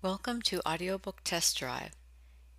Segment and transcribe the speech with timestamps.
[0.00, 1.90] Welcome to Audiobook Test Drive.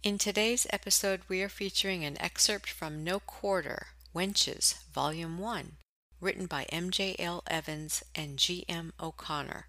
[0.04, 5.78] In today's episode, we are featuring an excerpt from No Quarter Wenches, Volume 1,
[6.20, 7.42] written by M.J.L.
[7.48, 8.92] Evans and G.M.
[9.00, 9.68] O'Connor.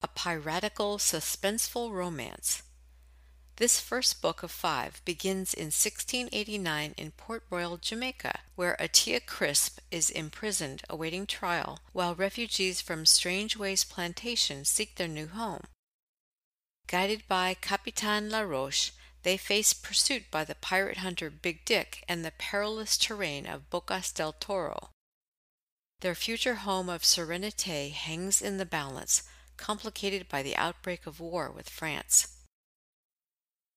[0.00, 2.62] A piratical, suspenseful romance.
[3.56, 9.80] This first book of five begins in 1689 in Port Royal, Jamaica, where Atia Crisp
[9.90, 15.62] is imprisoned awaiting trial while refugees from Strangeways Plantation seek their new home.
[16.86, 22.24] Guided by Capitan La Roche, they face pursuit by the pirate hunter Big Dick and
[22.24, 24.90] the perilous terrain of Bocas del Toro.
[26.00, 29.22] Their future home of Serenité hangs in the balance,
[29.56, 32.38] complicated by the outbreak of war with France.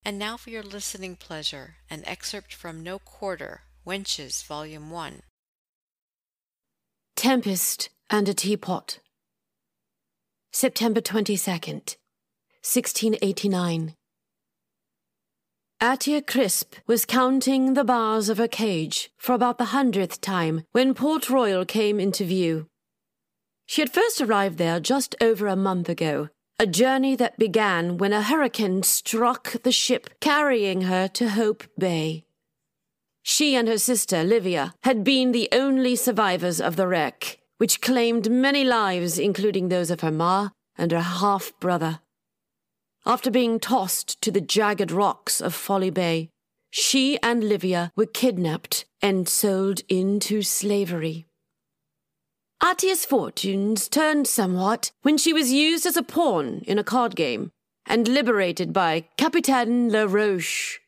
[0.04, 5.22] And now for your listening pleasure, an excerpt from No Quarter, Wenches, Volume 1.
[7.16, 9.00] Tempest and a Teapot.
[10.52, 11.96] September 22nd,
[12.66, 13.94] 1689.
[15.80, 20.96] Atia Crisp was counting the bars of her cage for about the hundredth time when
[20.96, 22.66] Port Royal came into view.
[23.68, 28.14] She had first arrived there just over a month ago a journey that began when
[28.14, 32.26] a hurricane struck the ship carrying her to Hope Bay.
[33.22, 38.32] She and her sister, Livia, had been the only survivors of the wreck, which claimed
[38.32, 42.00] many lives, including those of her ma and her half brother.
[43.06, 46.30] After being tossed to the jagged rocks of Folly Bay,
[46.72, 51.28] she and Livia were kidnapped and sold into slavery.
[52.64, 57.52] Atia's fortunes turned somewhat when she was used as a pawn in a card game
[57.86, 60.80] and liberated by Capitan La Roche.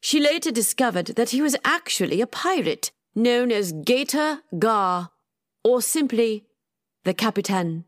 [0.00, 5.10] She later discovered that he was actually a pirate known as Gator Gar,
[5.62, 6.46] or simply
[7.04, 7.84] the Capitan.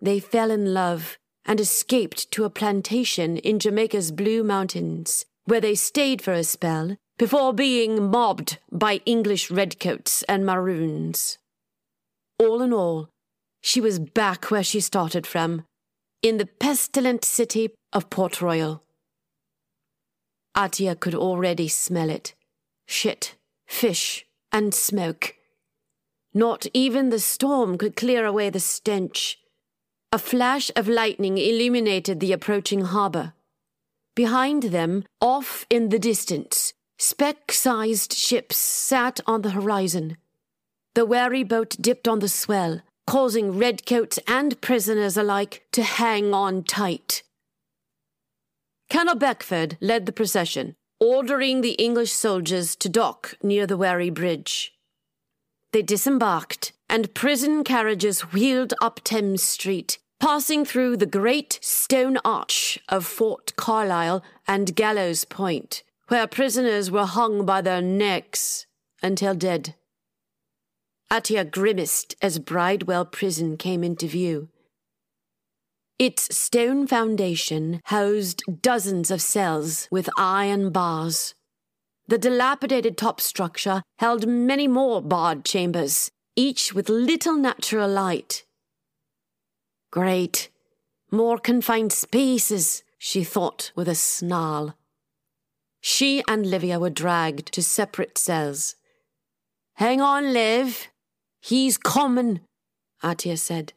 [0.00, 1.16] They fell in love
[1.46, 6.96] and escaped to a plantation in Jamaica's Blue Mountains, where they stayed for a spell
[7.16, 11.38] before being mobbed by English redcoats and maroons.
[12.38, 13.08] All in all,
[13.62, 15.64] she was back where she started from,
[16.22, 18.82] in the pestilent city of Port Royal.
[20.56, 22.34] Atia could already smell it
[22.86, 23.34] shit,
[23.66, 25.34] fish, and smoke.
[26.32, 29.38] Not even the storm could clear away the stench.
[30.16, 33.34] A flash of lightning illuminated the approaching harbor.
[34.14, 40.16] Behind them, off in the distance, speck sized ships sat on the horizon.
[40.94, 46.64] The wherry boat dipped on the swell, causing redcoats and prisoners alike to hang on
[46.64, 47.22] tight.
[48.88, 54.72] Colonel Beckford led the procession, ordering the English soldiers to dock near the wherry bridge.
[55.74, 62.78] They disembarked, and prison carriages wheeled up Thames Street, passing through the great stone arch
[62.88, 68.66] of Fort Carlisle and Gallows Point, where prisoners were hung by their necks
[69.02, 69.74] until dead.
[71.10, 74.48] Atia grimaced as Bridewell Prison came into view.
[75.98, 81.34] Its stone foundation housed dozens of cells with iron bars.
[82.08, 88.45] The dilapidated top structure held many more barred chambers, each with little natural light.
[89.96, 90.50] Great.
[91.10, 94.76] More confined spaces, she thought with a snarl.
[95.80, 98.76] She and Livia were dragged to separate cells.
[99.76, 100.88] Hang on, Liv,
[101.40, 102.40] He's common,
[103.02, 103.72] Atia said.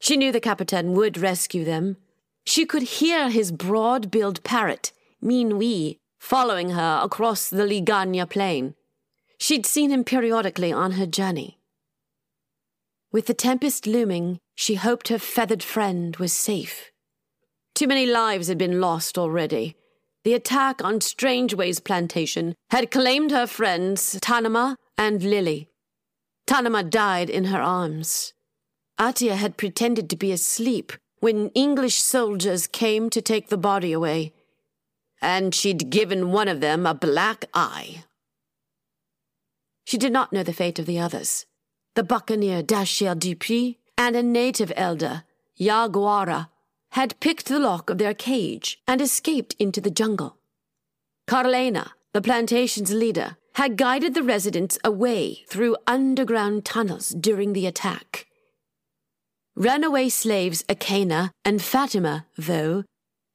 [0.00, 1.98] She knew the Capitan would rescue them.
[2.46, 8.76] She could hear his broad billed parrot, Mean Wee, following her across the Liguanea plain.
[9.38, 11.57] She'd seen him periodically on her journey.
[13.10, 16.90] With the tempest looming, she hoped her feathered friend was safe.
[17.74, 19.76] Too many lives had been lost already.
[20.24, 25.68] The attack on Strangeways plantation had claimed her friends, Tanama and Lily.
[26.46, 28.34] Tanama died in her arms.
[28.98, 34.32] Atia had pretended to be asleep when English soldiers came to take the body away,
[35.22, 38.04] and she'd given one of them a black eye.
[39.84, 41.46] She did not know the fate of the others.
[41.98, 45.24] The buccaneer Dashiell Dupuis and a native elder,
[45.58, 46.48] Yaguara,
[46.90, 50.36] had picked the lock of their cage and escaped into the jungle.
[51.26, 58.28] Carlena, the plantation's leader, had guided the residents away through underground tunnels during the attack.
[59.56, 62.84] Runaway slaves Akena and Fatima, though,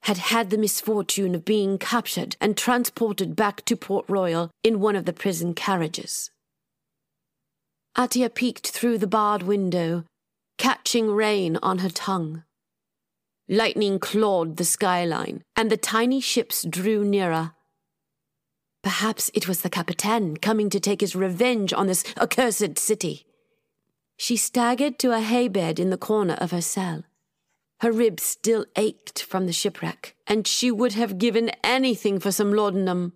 [0.03, 4.95] had had the misfortune of being captured and transported back to Port Royal in one
[4.95, 6.29] of the prison carriages.
[7.95, 10.03] Atia peeked through the barred window,
[10.57, 12.43] catching rain on her tongue.
[13.47, 17.51] Lightning clawed the skyline, and the tiny ships drew nearer.
[18.81, 23.25] Perhaps it was the Capitan coming to take his revenge on this accursed city.
[24.17, 27.03] She staggered to a hay bed in the corner of her cell.
[27.81, 32.53] Her ribs still ached from the shipwreck, and she would have given anything for some
[32.53, 33.13] laudanum.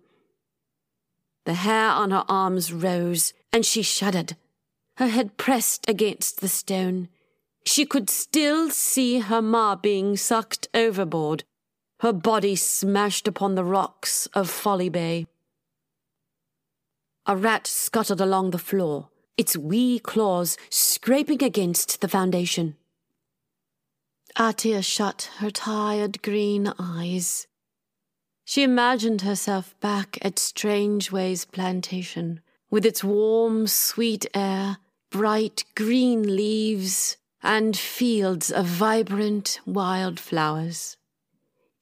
[1.46, 4.36] The hair on her arms rose, and she shuddered,
[4.98, 7.08] her head pressed against the stone.
[7.64, 11.44] She could still see her ma being sucked overboard,
[12.00, 15.28] her body smashed upon the rocks of Folly Bay.
[17.26, 22.74] A rat scuttled along the floor, its wee claws scraping against the foundation.
[24.36, 27.46] Atia shut her tired green eyes.
[28.44, 34.78] She imagined herself back at Strangeways plantation, with its warm, sweet air,
[35.10, 40.96] bright green leaves, and fields of vibrant wild flowers.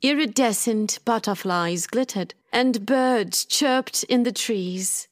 [0.02, 5.08] Iridescent butterflies glittered, and birds chirped in the trees.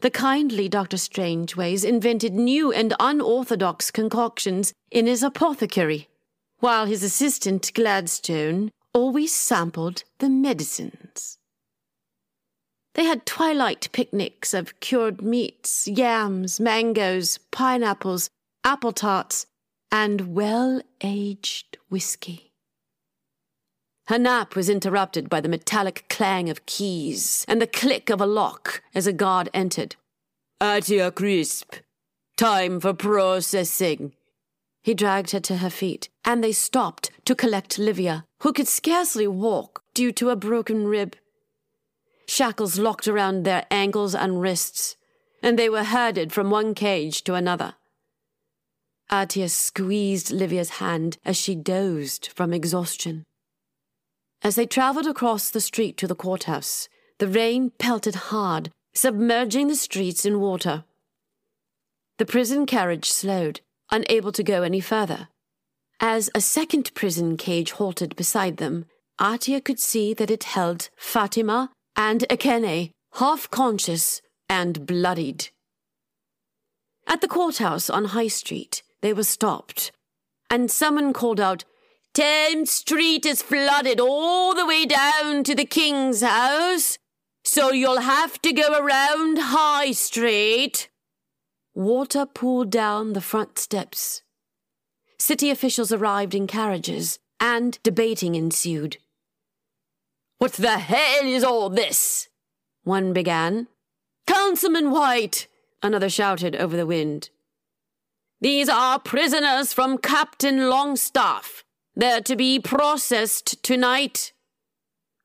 [0.00, 0.98] The kindly Dr.
[0.98, 6.08] Strangeways invented new and unorthodox concoctions in his apothecary
[6.64, 11.38] while his assistant Gladstone always sampled the medicines.
[12.94, 18.30] They had twilight picnics of cured meats, yams, mangoes, pineapples,
[18.62, 19.46] apple tarts,
[19.90, 22.52] and well aged whiskey.
[24.06, 28.26] Her nap was interrupted by the metallic clang of keys and the click of a
[28.26, 29.96] lock as a guard entered.
[30.60, 31.76] Atia Crisp,
[32.36, 34.12] time for processing.
[34.82, 39.26] He dragged her to her feet, and they stopped to collect Livia, who could scarcely
[39.26, 41.16] walk due to a broken rib.
[42.26, 44.96] Shackles locked around their ankles and wrists,
[45.42, 47.74] and they were herded from one cage to another.
[49.10, 53.24] Atia squeezed Livia's hand as she dozed from exhaustion.
[54.42, 56.88] As they traveled across the street to the courthouse,
[57.18, 60.84] the rain pelted hard, submerging the streets in water.
[62.18, 63.60] The prison carriage slowed,
[63.90, 65.28] unable to go any further.
[66.00, 68.86] As a second prison cage halted beside them,
[69.20, 75.48] Atia could see that it held Fatima and Ekene, half conscious and bloodied.
[77.06, 79.92] At the courthouse on High Street, they were stopped,
[80.50, 81.64] and someone called out,
[82.14, 86.96] Thames Street is flooded all the way down to the King's house,
[87.44, 90.88] so you'll have to go around High Street.
[91.74, 94.22] Water pooled down the front steps.
[95.18, 98.98] City officials arrived in carriages, and debating ensued.
[100.44, 102.28] What the hell is all this?
[102.82, 103.66] One began.
[104.26, 105.48] Councilman White,
[105.82, 107.30] another shouted over the wind.
[108.42, 111.64] These are prisoners from Captain Longstaff.
[111.96, 114.34] They're to be processed tonight.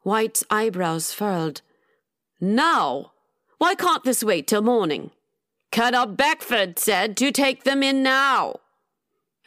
[0.04, 1.63] White's eyebrows furled.
[2.39, 3.12] Now?
[3.57, 5.12] Why can't this wait till morning?
[5.69, 8.62] Colonel Beckford said to take them in now.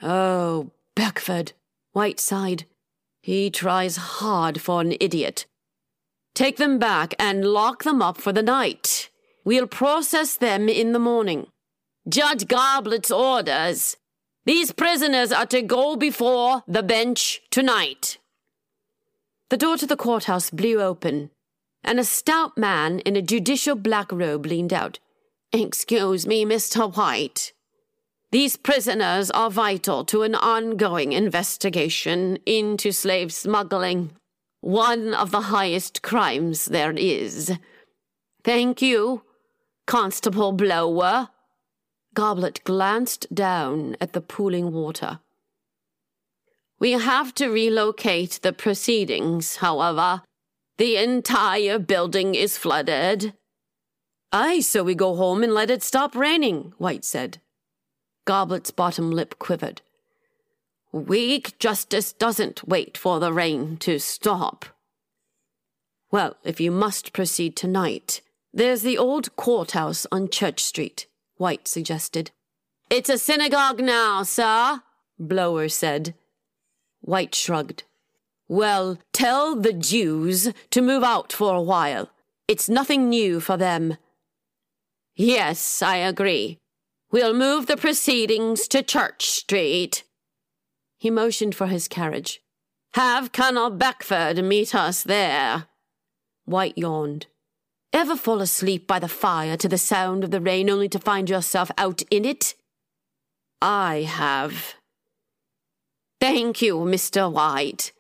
[0.03, 1.55] Oh, Beckford,
[1.93, 2.67] White sighed.
[3.23, 5.47] He tries hard for an idiot.
[6.35, 9.11] Take them back and lock them up for the night.
[9.45, 11.49] We'll process them in the morning.
[12.09, 13.97] Judge Goblet's orders.
[14.45, 18.19] These prisoners are to go before the bench tonight.
[19.51, 21.31] The door to the courthouse blew open,
[21.85, 24.99] and a stout man in a judicial black robe leaned out.
[25.53, 26.95] Excuse me, Mr.
[26.97, 27.53] White.
[28.31, 34.13] These prisoners are vital to an ongoing investigation into slave smuggling,
[34.63, 37.53] one of the highest crimes there is.
[38.45, 39.25] Thank you,
[39.87, 41.29] Constable Blower.
[42.15, 45.19] Goblet glanced down at the pooling water.
[46.79, 50.23] We have to relocate the proceedings, however.
[50.79, 53.35] The entire building is flooded.
[54.33, 57.39] Aye, so we go home and let it stop raining, White said.
[58.25, 59.83] Goblet's bottom lip quivered.
[60.93, 64.67] Weak justice doesn't wait for the rain to stop.
[66.11, 68.21] Well, if you must proceed tonight,
[68.53, 71.07] there's the old courthouse on Church Street,
[71.39, 72.31] White suggested.
[72.91, 74.83] It's a synagogue now, sir,
[75.19, 76.15] Blower said.
[77.01, 77.85] White shrugged.
[78.47, 82.11] Well, tell the Jews to move out for a while.
[82.47, 83.97] It's nothing new for them.
[85.17, 86.59] Yes, I agree.
[87.11, 90.03] We'll move the proceedings to Church Street.
[91.03, 92.41] He motioned for his carriage.
[92.95, 95.67] Have Colonel Beckford meet us there.
[96.45, 97.27] White yawned.
[97.93, 101.29] Ever fall asleep by the fire to the sound of the rain only to find
[101.29, 102.55] yourself out in it?
[103.61, 104.75] I have.
[106.21, 107.29] Thank you, Mr.
[107.29, 107.91] White.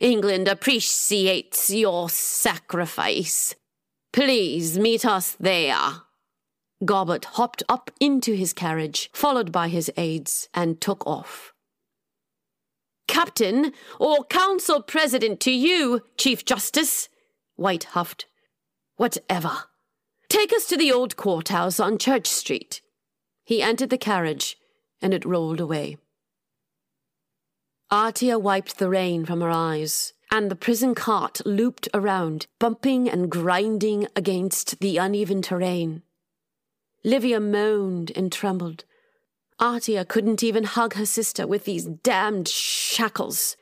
[0.00, 3.54] England appreciates your sacrifice.
[4.12, 6.02] Please meet us there.
[6.84, 11.54] Goblet hopped up into his carriage, followed by his aides, and took off.
[13.08, 17.08] Captain or Council President to you, Chief Justice,
[17.56, 18.26] White huffed.
[18.96, 19.64] Whatever.
[20.28, 22.80] Take us to the old courthouse on Church Street.
[23.44, 24.56] He entered the carriage,
[25.02, 25.96] and it rolled away.
[27.90, 33.30] Atia wiped the rain from her eyes, and the prison cart looped around, bumping and
[33.30, 36.02] grinding against the uneven terrain.
[37.02, 38.84] Livia moaned and trembled.
[39.60, 43.56] Atia couldn't even hug her sister with these damned shackles.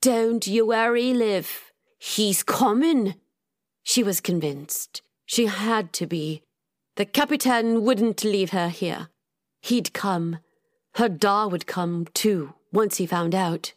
[0.00, 1.72] Don't you worry, Liv.
[1.98, 3.14] He's coming.
[3.82, 5.02] She was convinced.
[5.26, 6.42] She had to be.
[6.96, 9.08] The Capitan wouldn't leave her here.
[9.60, 10.38] He'd come.
[10.94, 13.74] Her da would come, too, once he found out.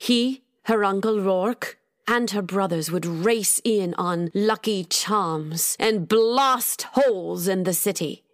[0.00, 6.82] He, her Uncle Rourke, and her brothers would race in on Lucky Charms and blast
[6.92, 8.24] holes in the city.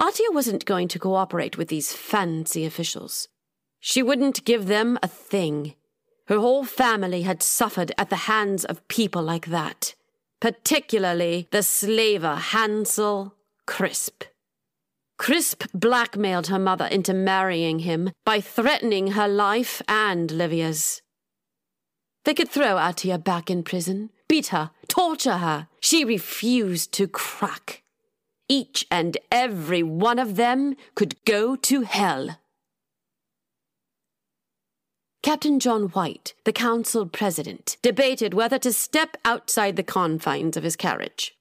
[0.00, 3.28] Atia wasn't going to cooperate with these fancy officials.
[3.80, 5.74] She wouldn't give them a thing.
[6.26, 9.94] Her whole family had suffered at the hands of people like that,
[10.40, 13.34] particularly the slaver Hansel
[13.66, 14.24] Crisp.
[15.18, 21.02] Crisp blackmailed her mother into marrying him by threatening her life and Livia's.
[22.24, 25.68] They could throw Atia back in prison, beat her, torture her.
[25.80, 27.82] She refused to crack.
[28.48, 32.38] Each and every one of them could go to hell.
[35.22, 40.76] Captain John White, the council president, debated whether to step outside the confines of his
[40.76, 41.36] carriage.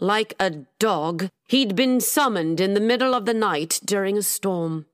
[0.00, 4.86] Like a dog, he'd been summoned in the middle of the night during a storm.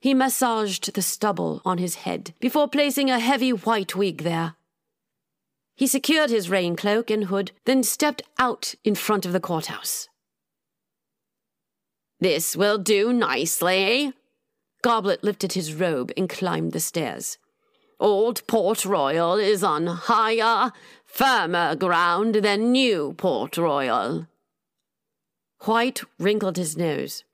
[0.00, 4.54] He massaged the stubble on his head before placing a heavy white wig there.
[5.74, 10.08] He secured his rain cloak and hood, then stepped out in front of the courthouse.
[12.22, 14.12] This will do nicely.
[14.80, 17.36] Goblet lifted his robe and climbed the stairs.
[17.98, 20.70] Old Port Royal is on higher,
[21.04, 24.28] firmer ground than New Port Royal.
[25.62, 27.24] White wrinkled his nose.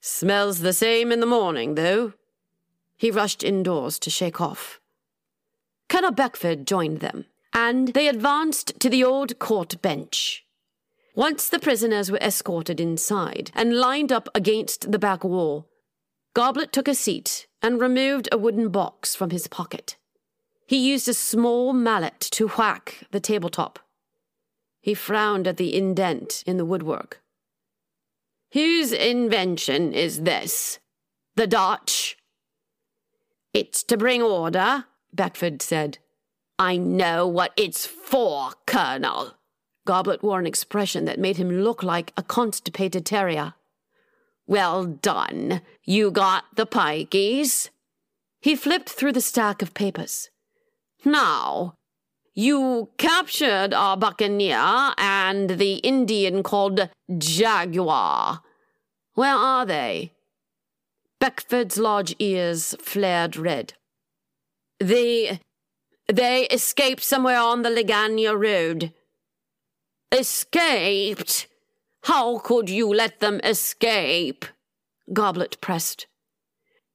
[0.00, 2.12] Smells the same in the morning, though.
[2.96, 4.78] He rushed indoors to shake off.
[5.88, 10.43] Colonel Beckford joined them, and they advanced to the old court bench.
[11.14, 15.68] Once the prisoners were escorted inside and lined up against the back wall,
[16.34, 19.96] Goblet took a seat and removed a wooden box from his pocket.
[20.66, 23.78] He used a small mallet to whack the tabletop.
[24.80, 27.20] He frowned at the indent in the woodwork.
[28.52, 30.80] Whose invention is this?
[31.36, 32.16] The Dutch?
[33.52, 35.98] It's to bring order, Beckford said.
[36.58, 39.34] I know what it's for, Colonel.
[39.86, 43.54] Goblet wore an expression that made him look like a constipated terrier.
[44.46, 45.62] Well done.
[45.84, 47.70] You got the pikeys.
[48.40, 50.30] He flipped through the stack of papers.
[51.04, 51.74] Now,
[52.34, 58.40] you captured our buccaneer and the Indian called Jaguar.
[59.14, 60.12] Where are they?
[61.20, 63.74] Beckford's large ears flared red.
[64.80, 65.40] They.
[66.12, 68.92] they escaped somewhere on the Liguanea Road.
[70.14, 71.48] Escaped?
[72.04, 74.44] How could you let them escape?
[75.12, 76.06] Goblet pressed.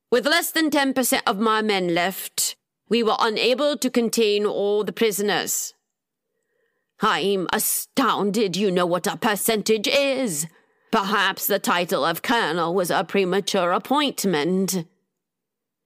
[0.10, 2.56] With less than 10% of my men left,
[2.88, 5.74] we were unable to contain all the prisoners.
[7.02, 10.48] I'm astounded you know what a percentage is.
[10.90, 14.86] Perhaps the title of colonel was a premature appointment.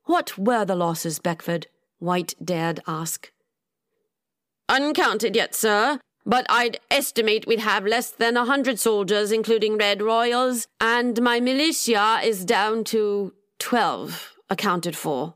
[0.06, 1.66] What were the losses, Beckford?
[1.98, 3.32] White dared ask.
[4.70, 10.02] Uncounted yet, sir, but I'd estimate we'd have less than a hundred soldiers, including Red
[10.02, 15.36] Royals, and my militia is down to twelve accounted for.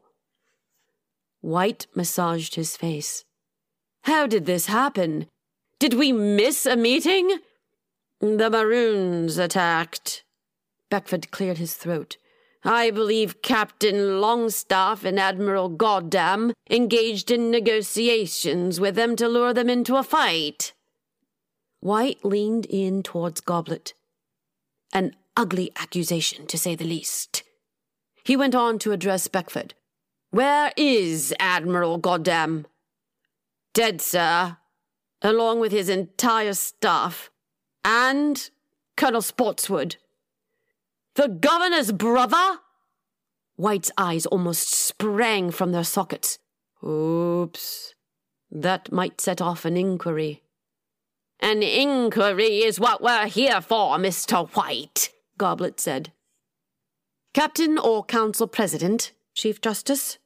[1.41, 3.23] White massaged his face.
[4.03, 5.27] How did this happen?
[5.79, 7.39] Did we miss a meeting?
[8.19, 10.23] The Maroons attacked.
[10.89, 12.17] Beckford cleared his throat.
[12.63, 19.69] I believe Captain Longstaff and Admiral Goddam engaged in negotiations with them to lure them
[19.69, 20.73] into a fight.
[21.87, 23.93] White leaned in towards Goblet.
[24.91, 27.43] An ugly accusation, to say the least.
[28.25, 29.73] He went on to address Beckford.
[30.29, 32.67] Where is Admiral Goddam?
[33.73, 34.57] Dead, sir,
[35.21, 37.29] along with his entire staff,
[37.85, 38.49] and
[38.97, 39.95] Colonel Spotswood.
[41.15, 42.59] The governor's brother?
[43.55, 46.37] White's eyes almost sprang from their sockets.
[46.85, 47.95] Oops.
[48.51, 50.43] That might set off an inquiry.
[51.39, 54.49] An inquiry is what we're here for, Mr.
[54.55, 56.11] White, Goblet said.
[57.33, 60.17] Captain or Council President, Chief Justice?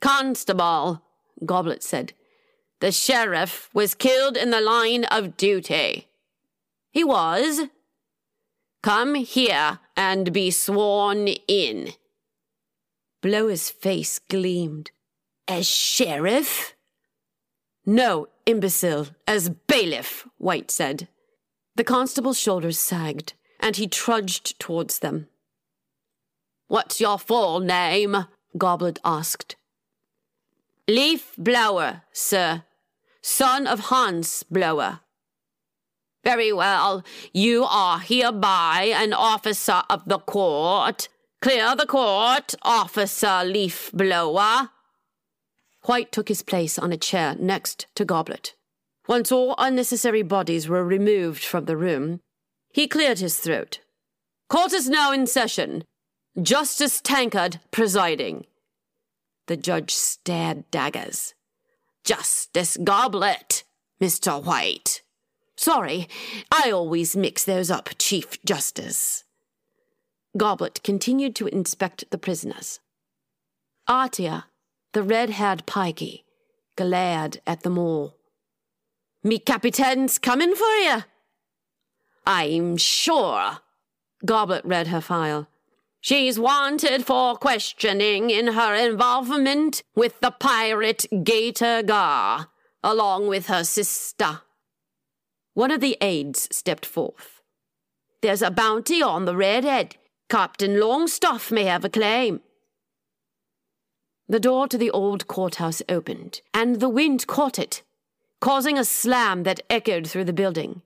[0.00, 1.02] Constable,
[1.44, 2.12] Goblet said.
[2.80, 6.08] The sheriff was killed in the line of duty.
[6.92, 7.62] He was.
[8.82, 11.92] Come here and be sworn in.
[13.22, 14.92] Blower's face gleamed.
[15.48, 16.74] As sheriff?
[17.84, 21.06] No, imbecile, as bailiff, White said.
[21.76, 25.28] The constable's shoulders sagged, and he trudged towards them.
[26.66, 28.26] What's your full name?
[28.56, 29.56] Goblet asked.
[30.88, 32.64] Leaf Blower, sir,
[33.20, 35.00] son of Hans Blower.
[36.24, 41.08] Very well, you are hereby an officer of the court.
[41.40, 44.70] Clear the court, Officer Leaf Blower.
[45.88, 48.52] White took his place on a chair next to Goblet.
[49.08, 52.20] Once all unnecessary bodies were removed from the room,
[52.74, 53.80] he cleared his throat.
[54.50, 55.84] Court is now in session.
[56.42, 58.44] Justice Tankard presiding.
[59.46, 61.32] The judge stared daggers.
[62.04, 63.64] Justice Goblet,
[63.98, 64.44] Mr.
[64.44, 65.00] White.
[65.56, 66.06] Sorry,
[66.52, 69.24] I always mix those up, Chief Justice.
[70.36, 72.80] Goblet continued to inspect the prisoners.
[73.88, 74.44] Atia,
[74.92, 76.24] the red-haired pikey,
[76.76, 78.16] glared at them all.
[79.22, 81.04] Me captain's coming for you.
[82.26, 83.58] I'm sure.
[84.24, 85.48] Goblet read her file.
[86.00, 92.48] She's wanted for questioning in her involvement with the pirate Gator Gar,
[92.82, 94.42] along with her sister.
[95.54, 97.42] One of the aides stepped forth.
[98.22, 99.96] There's a bounty on the redhead.
[100.28, 102.40] Captain Longstaff may have a claim.
[104.28, 107.82] The door to the old courthouse opened, and the wind caught it,
[108.40, 110.82] causing a slam that echoed through the building.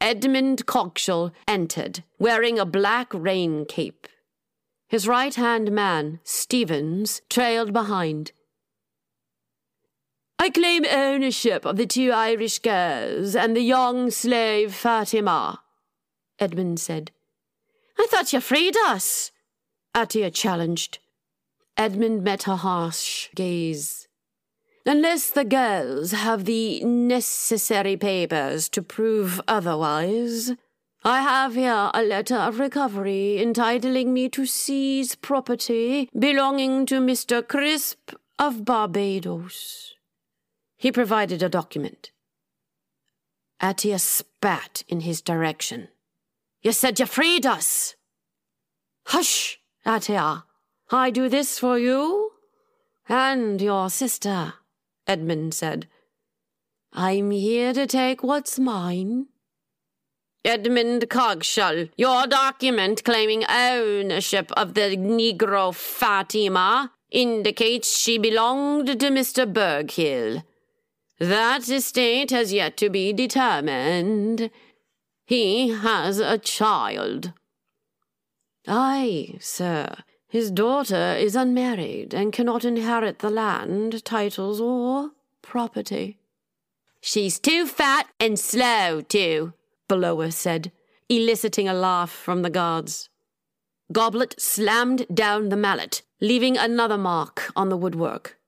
[0.00, 4.08] Edmund Cogshall entered, wearing a black rain cape.
[4.88, 8.32] His right hand man, Stevens, trailed behind.
[10.40, 15.62] I claim ownership of the two Irish girls and the young slave Fatima,
[16.40, 17.12] Edmund said.
[17.96, 19.30] I thought you freed us,
[19.94, 20.98] Atia challenged.
[21.76, 24.08] Edmund met her harsh gaze.
[24.84, 30.52] Unless the girls have the necessary papers to prove otherwise,
[31.04, 37.46] I have here a letter of recovery entitling me to seize property belonging to Mr.
[37.46, 39.94] Crisp of Barbados.
[40.76, 42.10] He provided a document.
[43.60, 45.88] Atia spat in his direction.
[46.62, 47.94] You said you freed us.
[49.06, 50.44] Hush, Atia.
[50.94, 52.32] I do this for you
[53.08, 54.54] and your sister.
[55.06, 55.88] Edmund said.
[56.92, 59.28] I'm here to take what's mine.
[60.44, 69.50] Edmund Cogshall, your document claiming ownership of the Negro Fatima indicates she belonged to Mr.
[69.50, 70.42] Berghill.
[71.18, 74.50] That estate has yet to be determined.
[75.24, 77.32] He has a child.
[78.66, 79.94] Aye, sir,
[80.32, 85.10] his daughter is unmarried and cannot inherit the land, titles, or
[85.42, 86.16] property.
[87.02, 89.52] She's too fat and slow, too,
[89.88, 90.72] Blower said,
[91.10, 93.10] eliciting a laugh from the guards.
[93.92, 98.38] Goblet slammed down the mallet, leaving another mark on the woodwork.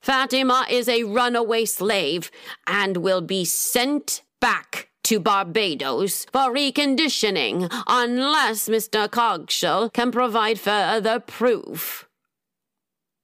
[0.00, 2.30] Fatima is a runaway slave
[2.66, 9.08] and will be sent back to Barbados for reconditioning unless Mr.
[9.08, 12.08] Cogshall can provide further proof.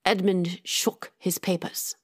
[0.04, 1.96] Edmund shook his papers.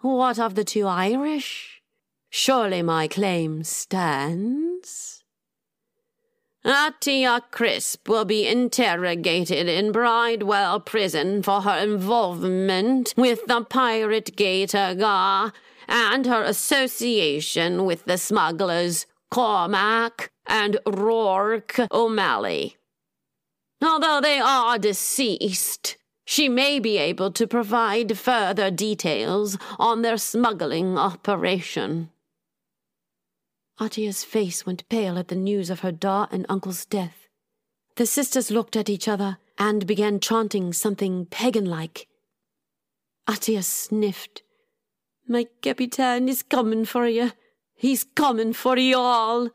[0.00, 1.82] What of the two Irish?
[2.30, 5.22] Surely my claim stands.
[6.64, 14.94] Atia Crisp will be interrogated in Bridewell Prison for her involvement with the pirate Gator
[14.94, 15.52] Gar
[15.92, 22.76] and her association with the smugglers Cormac and Rourke O'Malley.
[23.82, 30.96] Although they are deceased, she may be able to provide further details on their smuggling
[30.96, 32.10] operation.
[33.78, 37.28] Atia's face went pale at the news of her da and uncle's death.
[37.96, 42.06] The sisters looked at each other and began chanting something pagan like.
[43.28, 44.42] Atia sniffed
[45.26, 47.32] my Capitan is coming for you.
[47.74, 49.50] He's coming for you all.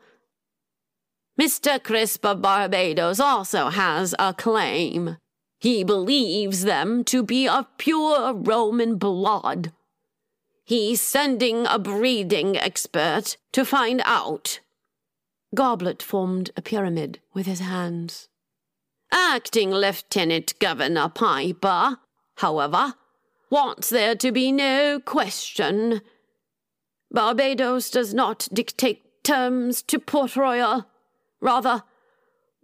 [1.40, 1.82] Mr.
[1.82, 5.18] Crisp of Barbados also has a claim,
[5.60, 9.72] He believes them to be of pure Roman blood.
[10.64, 14.60] He's sending a breeding expert to find out.
[15.54, 18.28] Goblet formed a pyramid with his hands.
[19.10, 21.98] Acting Lieutenant Governor Piper,
[22.36, 22.94] however,
[23.50, 26.00] wants there to be no question.
[27.10, 30.86] Barbados does not dictate terms to Port Royal.
[31.40, 31.82] Rather,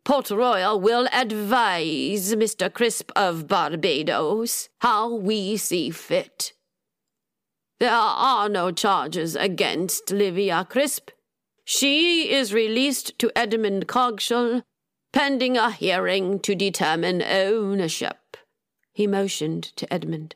[0.04, 2.72] Port Royal will advise Mr.
[2.72, 6.52] Crisp of Barbados how we see fit.
[7.80, 11.10] There are no charges against Livia Crisp.
[11.64, 14.62] She is released to Edmund Cogshall,
[15.12, 18.36] pending a hearing to determine ownership.
[18.92, 20.34] He motioned to Edmund.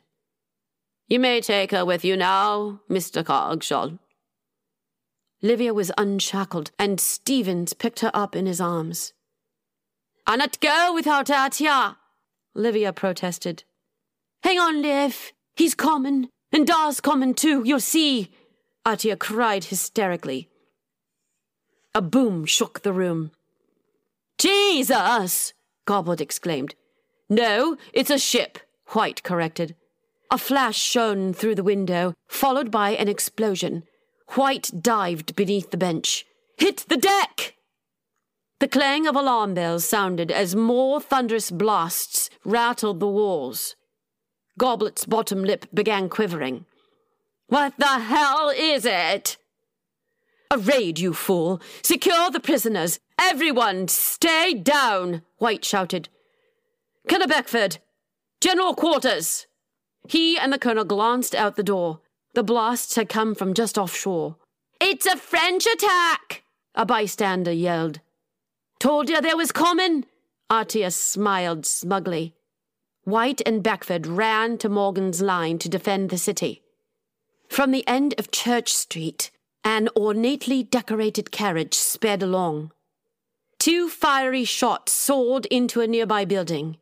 [1.09, 3.23] You may take her with you now, Mr.
[3.23, 3.97] Cogshall.
[5.41, 9.13] Livia was unshackled, and Stevens picked her up in his arms.
[10.27, 11.95] I not go without Atia,
[12.53, 13.63] Livia protested.
[14.43, 15.33] Hang on, Liv.
[15.55, 18.31] He's coming, and Dar's coming too, you'll see,
[18.85, 20.47] Atia cried hysterically.
[21.95, 23.31] A boom shook the room.
[24.37, 25.53] Jesus!
[25.85, 26.75] Goblet exclaimed.
[27.29, 29.75] No, it's a ship, White corrected.
[30.31, 33.83] A flash shone through the window, followed by an explosion.
[34.35, 36.25] White dived beneath the bench.
[36.57, 37.55] Hit the deck!
[38.59, 43.75] The clang of alarm bells sounded as more thunderous blasts rattled the walls.
[44.57, 46.65] Goblet's bottom lip began quivering.
[47.47, 49.37] What the hell is it?
[50.51, 51.61] A raid, you fool!
[51.81, 52.99] Secure the prisoners!
[53.19, 55.23] Everyone, stay down!
[55.37, 56.09] White shouted.
[57.07, 57.77] Colonel Beckford!
[58.41, 59.47] General quarters!
[60.07, 61.99] He and the colonel glanced out the door.
[62.33, 64.37] The blasts had come from just offshore.
[64.79, 66.43] It's a French attack!
[66.75, 67.99] A bystander yelled.
[68.79, 70.05] Told you there was coming!
[70.49, 72.33] Artius smiled smugly.
[73.03, 76.61] White and Beckford ran to Morgan's line to defend the city.
[77.49, 79.31] From the end of Church Street,
[79.63, 82.71] an ornately decorated carriage sped along.
[83.57, 86.77] Two fiery shots soared into a nearby building.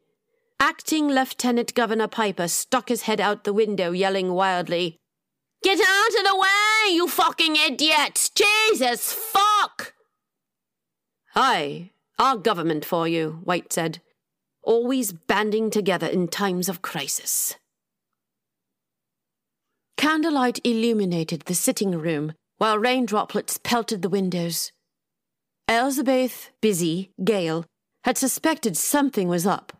[0.60, 4.98] Acting Lieutenant Governor Piper stuck his head out the window, yelling wildly,
[5.64, 8.30] Get out of the way, you fucking idiots!
[8.30, 9.94] Jesus, fuck!
[11.36, 14.02] Aye, our government for you, White said.
[14.64, 17.56] Always banding together in times of crisis.
[19.98, 24.72] Candlelight illuminated the sitting room while rain droplets pelted the windows.
[25.68, 27.66] Elizabeth, Busy, Gale
[28.04, 29.77] had suspected something was up.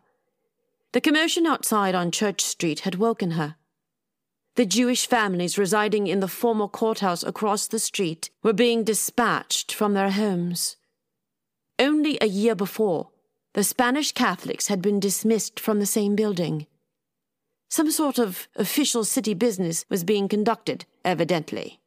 [0.92, 3.56] The commotion outside on Church Street had woken her.
[4.56, 9.94] The Jewish families residing in the former courthouse across the street were being dispatched from
[9.94, 10.76] their homes.
[11.78, 13.10] Only a year before,
[13.54, 16.66] the Spanish Catholics had been dismissed from the same building.
[17.70, 21.80] Some sort of official city business was being conducted, evidently.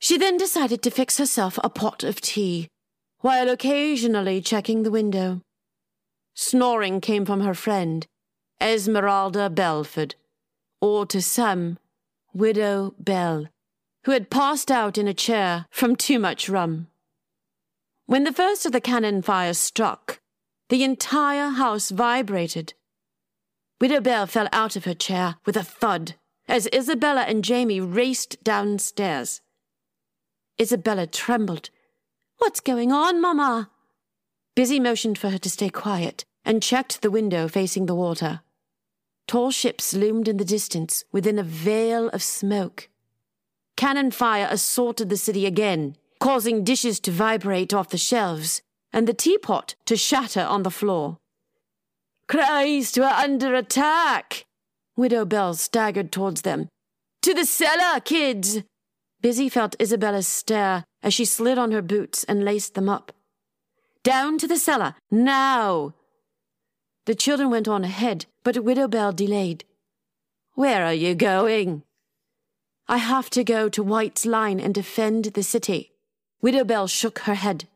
[0.00, 2.68] She then decided to fix herself a pot of tea,
[3.20, 5.42] while occasionally checking the window.
[6.34, 8.06] Snoring came from her friend,
[8.60, 10.14] Esmeralda Belford,
[10.80, 11.78] or to some,
[12.32, 13.48] Widow Bell,
[14.04, 16.88] who had passed out in a chair from too much rum.
[18.06, 20.20] When the first of the cannon fire struck,
[20.68, 22.74] the entire house vibrated.
[23.80, 26.14] Widow Bell fell out of her chair with a thud
[26.48, 29.40] as Isabella and Jamie raced downstairs.
[30.60, 31.70] Isabella trembled.
[32.38, 33.70] What's going on, Mamma?
[34.60, 38.42] Busy motioned for her to stay quiet and checked the window facing the water.
[39.26, 42.90] Tall ships loomed in the distance within a veil of smoke.
[43.78, 48.60] Cannon fire assaulted the city again, causing dishes to vibrate off the shelves
[48.92, 51.16] and the teapot to shatter on the floor.
[52.26, 54.44] Christ, we're under attack!
[54.94, 56.68] Widow Bell staggered towards them.
[57.22, 58.62] To the cellar, kids!
[59.22, 63.12] Busy felt Isabella's stare as she slid on her boots and laced them up.
[64.02, 65.94] Down to the cellar, now!
[67.06, 69.64] The children went on ahead, but Widow Bell delayed.
[70.54, 71.82] Where are you going?
[72.88, 75.92] I have to go to White's line and defend the city.
[76.40, 77.68] Widow Bell shook her head.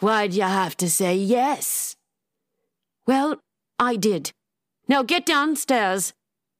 [0.00, 1.96] Why'd you have to say yes?
[3.06, 3.40] Well,
[3.78, 4.32] I did.
[4.88, 6.12] Now get downstairs.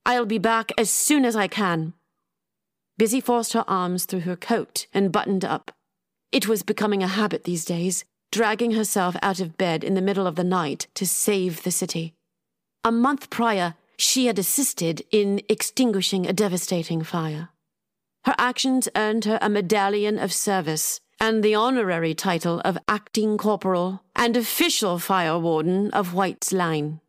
[0.04, 1.94] I'll be back as soon as I can.
[2.96, 5.70] Busy forced her arms through her coat and buttoned up.
[6.32, 10.26] It was becoming a habit these days, dragging herself out of bed in the middle
[10.26, 12.14] of the night to save the city.
[12.84, 17.48] A month prior, she had assisted in extinguishing a devastating fire.
[18.24, 24.02] Her actions earned her a medallion of service and the honorary title of acting corporal
[24.14, 27.00] and official fire warden of White's Line.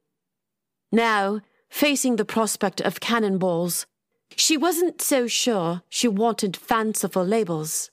[0.91, 3.85] Now, facing the prospect of cannonballs,
[4.35, 7.91] she wasn't so sure she wanted fanciful labels.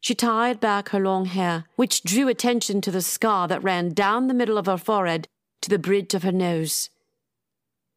[0.00, 4.26] She tied back her long hair, which drew attention to the scar that ran down
[4.26, 5.28] the middle of her forehead
[5.62, 6.90] to the bridge of her nose.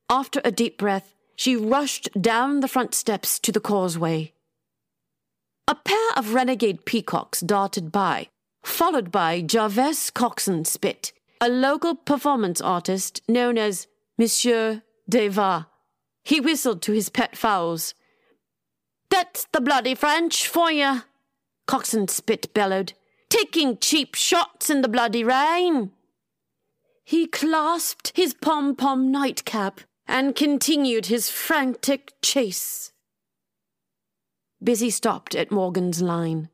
[0.10, 4.34] After a deep breath, she rushed down the front steps to the causeway.
[5.68, 8.28] A pair of renegade peacocks darted by,
[8.64, 13.88] followed by Jarvis Coxon Spit, a local performance artist known as
[14.18, 15.68] Monsieur Deva.
[16.24, 17.94] He whistled to his pet fowls.
[19.10, 21.04] That's the bloody French for you,
[21.68, 22.94] Coxon Spit bellowed,
[23.30, 25.92] taking cheap shots in the bloody rain.
[27.04, 32.92] He clasped his pom pom nightcap and continued his frantic chase.
[34.64, 36.50] Busy stopped at Morgan's line.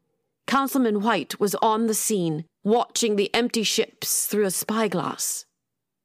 [0.46, 5.46] Councilman White was on the scene, watching the empty ships through a spyglass.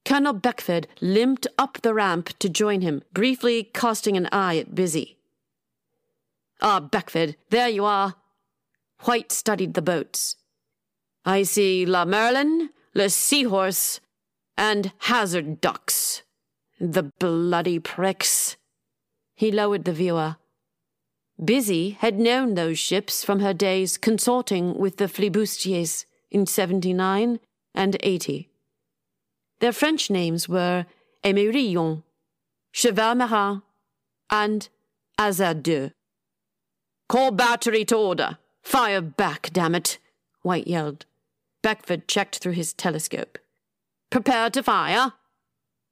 [0.05, 5.19] Colonel Beckford limped up the ramp to join him, briefly casting an eye at Busy.
[6.61, 8.17] Ah, Beckford, there you are.
[9.03, 10.37] White studied the boats.
[11.25, 14.01] I see La Merlin, Le Seahorse,
[14.57, 16.23] and Hazard Ducks.
[16.79, 18.57] The bloody pricks.
[19.35, 20.37] He lowered the viewer.
[21.43, 27.41] Busy had known those ships from her days consorting with the flibustiers in 79
[27.75, 28.51] and 80.
[29.61, 30.87] Their French names were
[31.25, 32.03] Emerillon,
[32.73, 33.63] Cheval Marin,
[34.31, 34.69] and
[35.19, 35.93] Azadeux.
[37.09, 38.39] Call battery to order.
[38.63, 39.99] Fire back, damn it,
[40.43, 41.07] White yelled.
[41.63, 43.39] Beckford checked through his telescope.
[44.11, 45.13] Prepare to fire.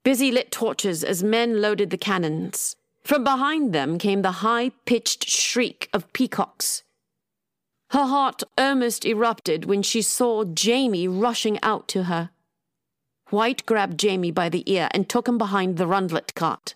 [0.03, 2.75] Busy lit torches as men loaded the cannons.
[3.03, 6.83] From behind them came the high pitched shriek of peacocks.
[7.89, 12.29] Her heart almost erupted when she saw Jamie rushing out to her.
[13.29, 16.75] White grabbed Jamie by the ear and took him behind the Rundlet cart.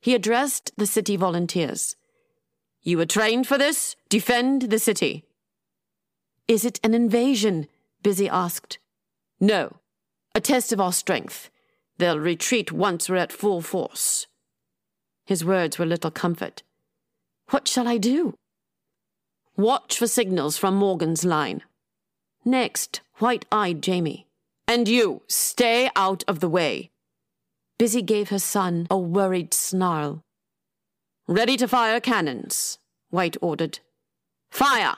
[0.00, 1.96] He addressed the city volunteers.
[2.82, 3.96] You were trained for this?
[4.08, 5.24] Defend the city.
[6.46, 7.66] Is it an invasion?
[8.02, 8.78] Busy asked.
[9.40, 9.76] No.
[10.34, 11.50] A test of our strength.
[11.98, 14.26] They'll retreat once we're at full force.
[15.26, 16.62] His words were little comfort.
[17.50, 18.34] What shall I do?
[19.56, 21.62] Watch for signals from Morgan's line.
[22.44, 24.26] Next, white eyed Jamie.
[24.66, 26.90] And you, stay out of the way.
[27.78, 30.22] Busy gave her son a worried snarl.
[31.30, 32.78] Ready to fire cannons,
[33.10, 33.80] White ordered.
[34.50, 34.96] Fire!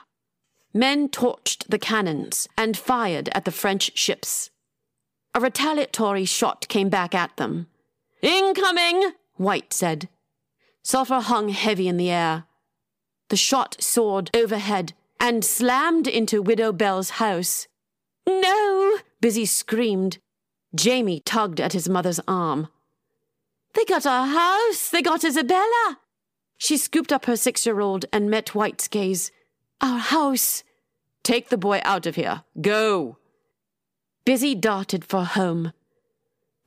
[0.73, 4.49] Men torched the cannons and fired at the French ships.
[5.35, 7.67] A retaliatory shot came back at them.
[8.21, 10.07] Incoming, White said.
[10.83, 12.45] Sulphur hung heavy in the air.
[13.27, 17.67] The shot soared overhead and slammed into Widow Bell's house.
[18.25, 18.99] No!
[19.19, 20.19] Busy screamed.
[20.73, 22.69] Jamie tugged at his mother's arm.
[23.73, 24.89] They got our house!
[24.89, 25.97] They got Isabella!
[26.61, 29.31] She scooped up her six year old and met White's gaze.
[29.81, 30.63] Our house!
[31.23, 32.43] Take the boy out of here.
[32.61, 33.17] Go!
[34.25, 35.73] Busy darted for home.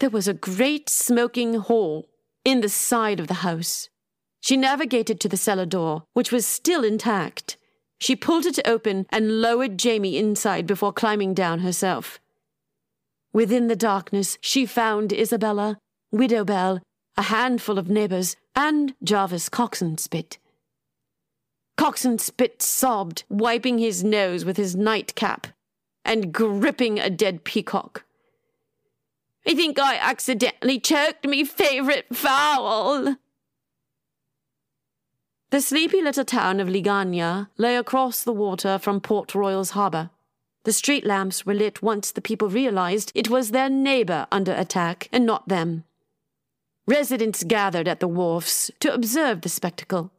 [0.01, 2.09] There was a great smoking hole
[2.45, 3.89] in the side of the house.
[4.41, 7.57] She navigated to the cellar door, which was still intact.
[8.01, 12.19] She pulled it open and lowered Jamie inside before climbing down herself.
[13.33, 15.79] Within the darkness, she found Isabella,
[16.11, 16.81] Widow Bell,
[17.17, 20.39] a handful of neighbors, and Jarvis Coxon Spit.
[21.77, 25.49] Coxon Spit sobbed, wiping his nose with his nightcap
[26.05, 28.05] and gripping a dead peacock.
[29.47, 33.17] I think I accidentally choked me favourite fowl,
[35.55, 40.11] the sleepy little town of Liguanea lay across the water from Port Royal's harbour.
[40.65, 45.09] The street lamps were lit once the people realized it was their neighbour under attack
[45.13, 45.85] and not them.
[46.87, 50.13] Residents gathered at the wharfs to observe the spectacle.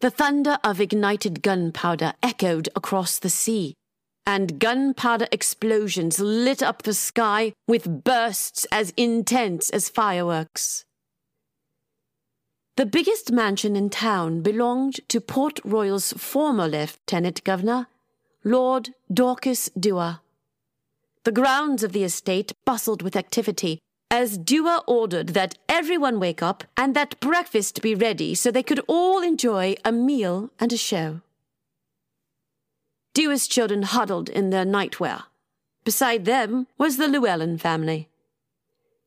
[0.00, 3.74] The thunder of ignited gunpowder echoed across the sea,
[4.24, 10.84] and gunpowder explosions lit up the sky with bursts as intense as fireworks.
[12.76, 17.88] The biggest mansion in town belonged to Port Royal's former Lieutenant Governor,
[18.44, 20.20] Lord Dorcas Dewar.
[21.24, 23.80] The grounds of the estate bustled with activity
[24.14, 28.80] as Dewar ordered that everyone wake up and that breakfast be ready so they could
[28.86, 31.20] all enjoy a meal and a show.
[33.12, 35.24] Dewar's children huddled in their nightwear.
[35.84, 38.08] Beside them was the Llewellyn family.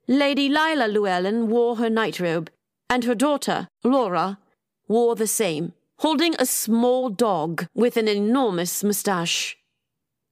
[0.10, 2.50] Lady Lila Llewellyn wore her nightrobe
[2.90, 4.40] and her daughter, Laura,
[4.90, 9.57] wore the same, holding a small dog with an enormous moustache.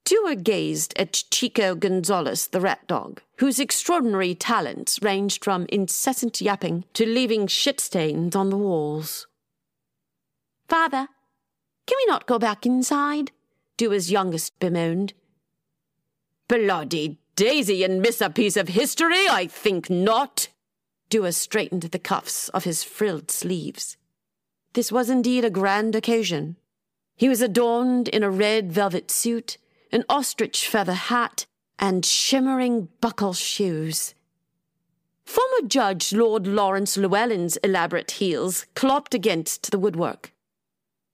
[0.05, 6.85] Dewar gazed at Chico Gonzalez, the rat dog, whose extraordinary talents ranged from incessant yapping
[6.93, 9.27] to leaving shit stains on the walls.
[10.67, 11.07] Father,
[11.87, 13.31] can we not go back inside?
[13.77, 15.13] Dewar's youngest bemoaned.
[16.47, 19.27] Bloody Daisy and miss a piece of history?
[19.27, 20.47] I think not.
[21.09, 23.97] Dewar straightened the cuffs of his frilled sleeves.
[24.73, 26.55] This was indeed a grand occasion.
[27.17, 29.57] He was adorned in a red velvet suit,
[29.91, 31.45] an ostrich feather hat,
[31.79, 34.15] and shimmering buckle shoes.
[35.25, 40.31] Former Judge Lord Lawrence Llewellyn's elaborate heels clopped against the woodwork.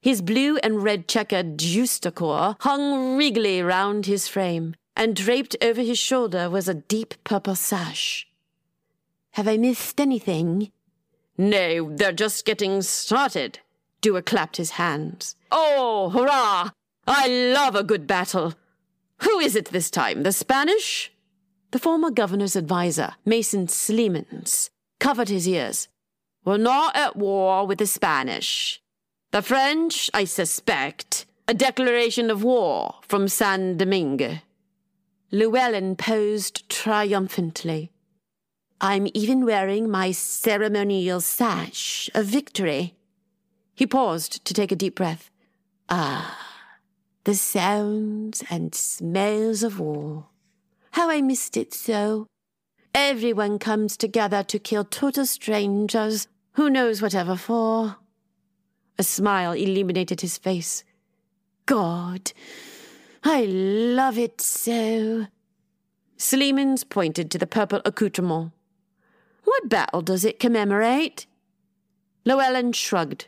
[0.01, 5.99] His blue and red checkered justaucorps hung regally round his frame, and draped over his
[5.99, 8.27] shoulder was a deep purple sash.
[9.31, 10.71] Have I missed anything?
[11.37, 13.59] No, they're just getting started.
[14.01, 15.35] Dewar clapped his hands.
[15.51, 16.71] Oh, hurrah!
[17.07, 18.53] I love a good battle.
[19.23, 21.11] Who is it this time, the Spanish?
[21.71, 25.87] The former governor's adviser, Mason Slemons, covered his ears.
[26.43, 28.81] We're not at war with the Spanish.
[29.31, 34.39] The French, I suspect, a declaration of war from San Domingo.
[35.31, 37.91] Llewellyn posed triumphantly.
[38.81, 42.95] I'm even wearing my ceremonial sash of victory.
[43.75, 45.29] He paused to take a deep breath.
[45.87, 46.50] Ah,
[47.23, 50.27] the sounds and smells of war.
[50.91, 52.27] How I missed it so.
[52.93, 57.97] Everyone comes together to kill total strangers, who knows whatever for.
[58.97, 60.83] A smile illuminated his face.
[61.65, 62.33] God,
[63.23, 65.27] I love it so.
[66.17, 68.51] Slemons pointed to the purple accoutrement.
[69.43, 71.27] What battle does it commemorate?
[72.25, 73.27] Llewellyn shrugged.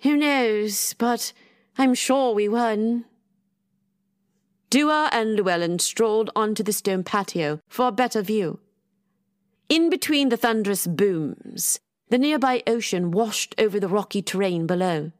[0.00, 1.32] Who knows, but
[1.76, 3.06] I'm sure we won.
[4.70, 8.60] Dewar and Llewellyn strolled onto the stone patio for a better view.
[9.68, 15.12] In between the thunderous booms, the nearby ocean washed over the rocky terrain below.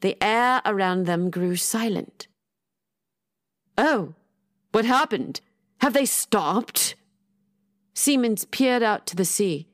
[0.00, 2.28] The air around them grew silent.
[3.76, 4.14] Oh,
[4.72, 5.40] what happened?
[5.80, 6.94] Have they stopped?
[7.94, 9.66] Slemons peered out to the sea.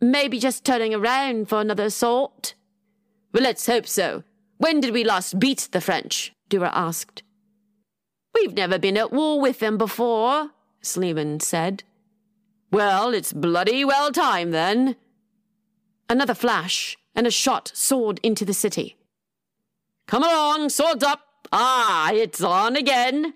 [0.00, 2.54] Maybe just turning around for another assault.
[3.32, 4.24] Well, let's hope so.
[4.56, 6.32] When did we last beat the French?
[6.48, 7.22] Dewar asked.
[8.40, 11.82] We've never been at war with them before, Sleeman said.
[12.70, 14.96] Well, it's bloody well time then.
[16.08, 18.96] Another flash, and a shot soared into the city.
[20.06, 21.20] Come along, swords up!
[21.50, 23.34] Ah, it's on again!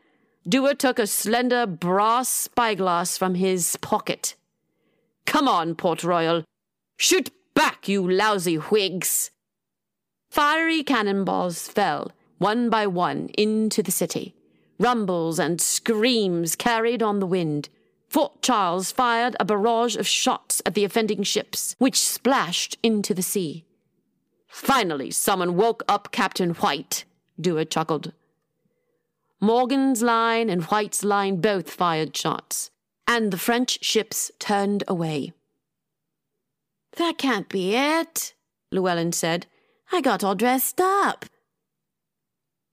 [0.49, 4.37] Dewar took a slender brass spyglass from his pocket.
[5.27, 6.45] Come on, Port Royal.
[6.97, 9.31] Shoot back, you lousy Whigs!
[10.31, 14.35] Fiery cannonballs fell, one by one, into the city.
[14.79, 17.69] Rumbles and screams carried on the wind.
[18.09, 23.23] Fort Charles fired a barrage of shots at the offending ships, which splashed into the
[23.23, 23.65] sea.
[24.49, 27.05] Finally, someone woke up Captain White,
[27.41, 28.13] Dewar chuckled.
[29.41, 32.71] Morgan's line and White's line both fired shots,
[33.09, 35.33] and the French ships turned away.
[36.97, 38.35] That can't be it,
[38.71, 39.47] Llewellyn said.
[39.91, 41.25] I got all dressed up.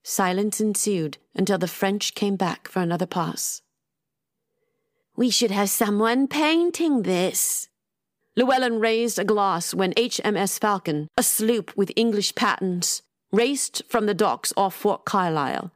[0.04, 3.62] Silence ensued until the French came back for another pass.
[5.16, 7.70] We should have someone painting this.
[8.36, 14.14] Llewellyn raised a glass when HMS Falcon, a sloop with English patents, raced from the
[14.14, 15.72] docks off Fort Carlisle.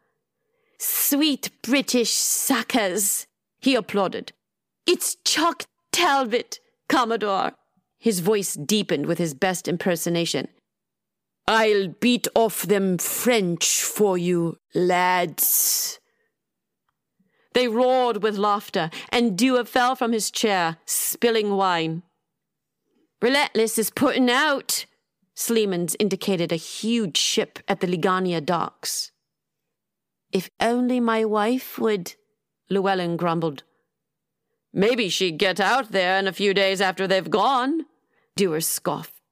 [0.80, 3.26] Sweet British suckers,
[3.62, 4.34] he applauded.
[4.86, 7.54] It's Chuck Talbot, Commodore.
[7.99, 10.49] His voice deepened with his best impersonation.
[11.48, 16.00] I'll beat off them French for you, lads.
[17.54, 22.04] They roared with laughter, and Dewar fell from his chair, spilling wine.
[23.22, 24.86] Relentless is putting out.
[25.36, 29.12] Slemons indicated a huge ship at the Liguanea docks.
[30.32, 32.16] If only my wife would,
[32.70, 33.64] Llewellyn grumbled.
[34.74, 37.86] Maybe she'd get out there in a few days after they've gone,
[38.36, 39.22] Dewar scoffed.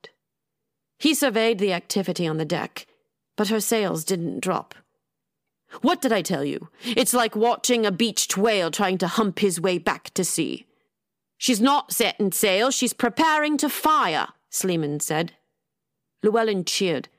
[1.02, 2.86] He surveyed the activity on the deck,
[3.36, 4.76] but her sails didn't drop.
[5.82, 6.70] What did I tell you?
[6.84, 10.68] It's like watching a beached whale trying to hump his way back to sea.
[11.39, 15.32] She's not setting sail, she's preparing to fire, Sleeman said.
[16.22, 17.10] Llewellyn cheered.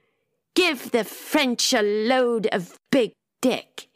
[0.55, 3.11] Give the French a load of big
[3.41, 3.89] Dick.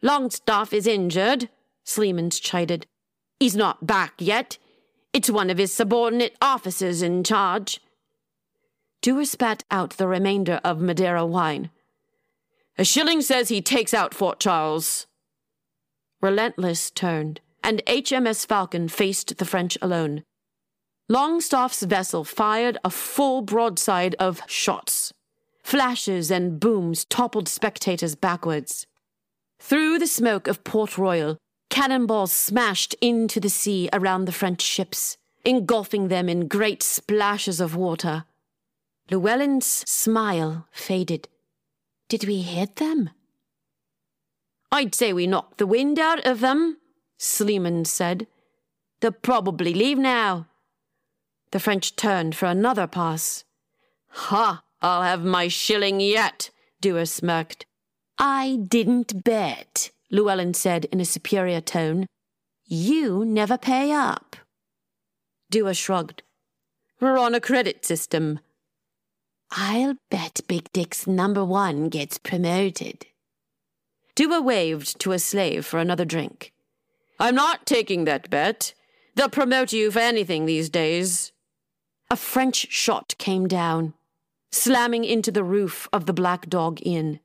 [0.00, 1.50] Longstaff is injured,
[1.84, 2.86] Slemons chided.
[3.38, 4.56] He's not back yet.
[5.12, 7.80] It's one of his subordinate officers in charge.
[9.02, 11.70] Dewar spat out the remainder of Madeira wine.
[12.78, 15.06] A shilling says he takes out Fort Charles.
[16.20, 20.24] Relentless turned, and HMS Falcon faced the French alone.
[21.08, 25.12] Longstaff's vessel fired a full broadside of shots.
[25.62, 28.86] Flashes and booms toppled spectators backwards.
[29.58, 31.38] Through the smoke of Port Royal,
[31.70, 37.76] cannonballs smashed into the sea around the French ships, engulfing them in great splashes of
[37.76, 38.24] water.
[39.10, 41.28] Llewellyn's smile faded.
[42.08, 43.10] Did we hit them?
[44.72, 46.78] I'd say we knocked the wind out of them,
[47.18, 48.26] Sleeman said.
[49.00, 50.48] They'll probably leave now.
[51.52, 53.44] The French turned for another pass.
[54.08, 54.62] Ha!
[54.82, 56.50] I'll have my shilling yet,
[56.80, 57.66] Dewar smirked.
[58.18, 62.06] I didn't bet, Llewellyn said in a superior tone.
[62.64, 64.36] You never pay up.
[65.50, 66.22] Dewar shrugged.
[67.00, 68.40] We're on a credit system.
[69.50, 73.06] I'll bet Big Dick's number one gets promoted.
[74.14, 76.52] Dewar waved to a slave for another drink.
[77.20, 78.74] I'm not taking that bet.
[79.14, 81.32] They'll promote you for anything these days.
[82.10, 83.94] A French shot came down,
[84.50, 87.20] slamming into the roof of the Black Dog Inn.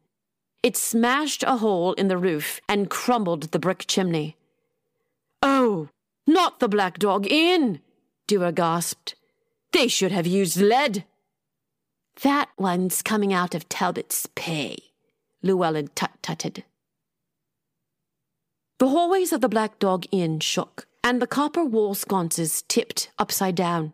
[0.64, 4.38] It smashed a hole in the roof and crumbled the brick chimney.
[5.42, 5.90] Oh,
[6.28, 7.82] not the Black Dog Inn,
[8.28, 9.16] Dewar gasped.
[9.72, 11.06] They should have used lead.
[12.24, 14.78] That one's coming out of Talbot's pay,
[15.42, 16.64] Llewellyn tut-tutted.
[18.80, 23.56] The hallways of the Black Dog Inn shook, and the copper wall sconces tipped upside
[23.56, 23.94] down.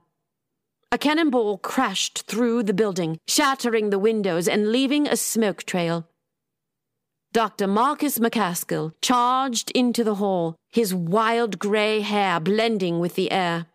[0.92, 6.08] A cannonball crashed through the building, shattering the windows and leaving a smoke trail.
[7.34, 7.68] Dr.
[7.68, 13.66] Marcus McCaskill charged into the hall, his wild grey hair blending with the air.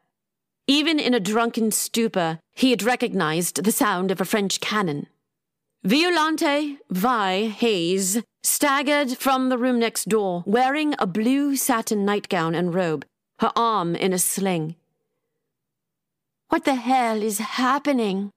[0.67, 5.07] Even in a drunken stupor, he had recognized the sound of a French cannon.
[5.85, 12.75] Violante Vi Hayes staggered from the room next door, wearing a blue satin nightgown and
[12.75, 13.05] robe,
[13.41, 14.77] her arm in a sling.
[16.49, 18.31] What the hell is happening?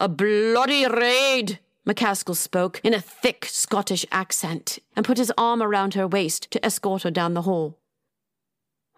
[0.00, 5.94] A bloody raid, McCaskill spoke in a thick Scottish accent and put his arm around
[5.94, 7.78] her waist to escort her down the hall.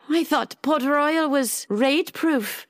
[0.08, 2.66] I thought Port Royal was raid proof.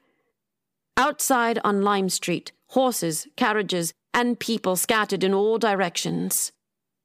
[0.97, 6.53] Outside on Lime Street, horses, carriages, and people scattered in all directions.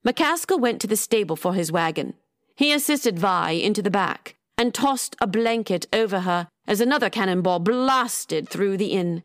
[0.06, 2.14] McCaskill went to the stable for his wagon.
[2.56, 7.60] He assisted Vi into the back and tossed a blanket over her as another cannonball
[7.60, 9.24] blasted through the inn.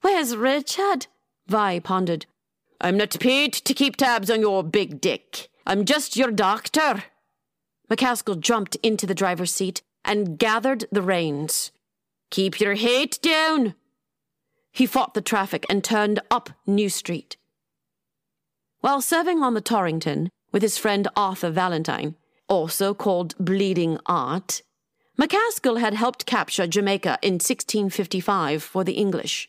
[0.00, 1.06] Where's Richard?
[1.46, 2.26] Vi pondered.
[2.80, 5.48] I'm not paid to keep tabs on your big dick.
[5.66, 7.04] I'm just your doctor.
[7.90, 11.72] McCaskill jumped into the driver's seat and gathered the reins.
[12.30, 13.74] Keep your hate down.
[14.72, 17.36] He fought the traffic and turned up New Street.
[18.80, 22.16] While serving on the Torrington with his friend Arthur Valentine,
[22.48, 24.62] also called Bleeding Art,
[25.20, 29.48] McCaskill had helped capture Jamaica in 1655 for the English.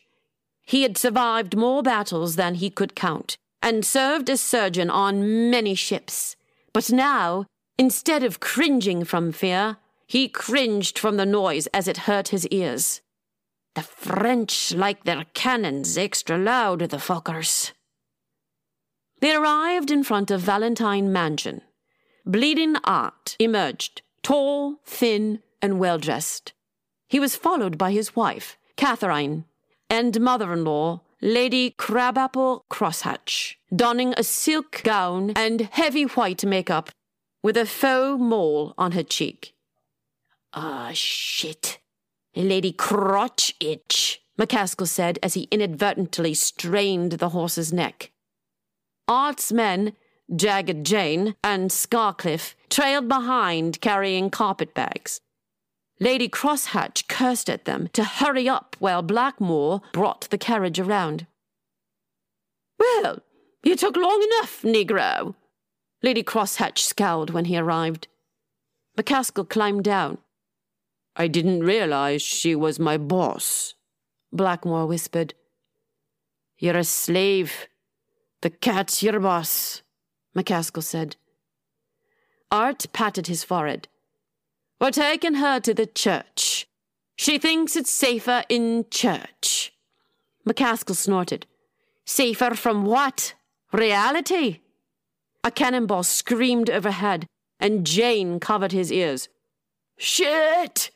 [0.66, 5.74] He had survived more battles than he could count and served as surgeon on many
[5.74, 6.36] ships.
[6.74, 7.46] But now,
[7.78, 13.00] instead of cringing from fear, he cringed from the noise as it hurt his ears.
[13.74, 17.72] The French like their cannons extra loud, the fuckers.
[19.20, 21.62] They arrived in front of Valentine Mansion.
[22.24, 26.52] Bleeding Art emerged, tall, thin, and well dressed.
[27.08, 29.44] He was followed by his wife, Catherine,
[29.90, 36.90] and mother in law, Lady Crabapple Crosshatch, donning a silk gown and heavy white makeup
[37.42, 39.54] with a faux mole on her cheek.
[40.52, 41.78] Ah, shit.
[42.42, 48.10] Lady Crotch Itch, McCaskill said as he inadvertently strained the horse's neck.
[49.06, 49.92] Art's men,
[50.34, 55.20] Jagged Jane and Scarcliffe, trailed behind carrying carpet bags.
[56.00, 61.26] Lady Crosshatch cursed at them to hurry up while Blackmore brought the carriage around.
[62.78, 63.20] Well,
[63.62, 65.34] you took long enough, Negro.
[66.02, 68.08] Lady Crosshatch scowled when he arrived.
[68.98, 70.18] McCaskill climbed down.
[71.16, 73.74] I didn't realize she was my boss,
[74.32, 75.34] Blackmore whispered.
[76.58, 77.68] You're a slave.
[78.40, 79.82] The cat's your boss,
[80.36, 81.16] McCaskill said.
[82.50, 83.88] Art patted his forehead.
[84.80, 86.66] We're taking her to the church.
[87.16, 89.72] She thinks it's safer in church.
[90.46, 91.46] McCaskill snorted.
[92.04, 93.34] Safer from what?
[93.72, 94.60] Reality?
[95.42, 97.26] A cannonball screamed overhead,
[97.60, 99.28] and Jane covered his ears.
[99.96, 100.90] Shit!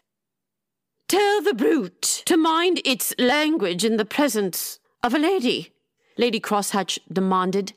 [1.08, 5.72] Tell the brute to mind its language in the presence of a lady,
[6.18, 7.72] Lady Crosshatch demanded.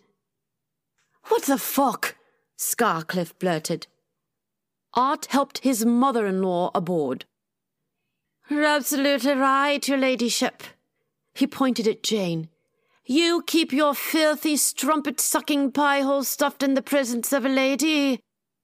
[1.30, 2.18] What the fuck?
[2.58, 3.88] Scarcliffe blurted.
[4.96, 7.24] Art helped his mother in law aboard.
[8.50, 10.64] Absolutely right, your ladyship.
[11.34, 12.50] He pointed at Jane.
[13.06, 18.20] You keep your filthy strumpet sucking pie hole stuffed in the presence of a lady,